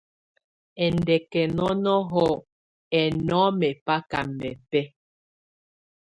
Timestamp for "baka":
3.85-4.19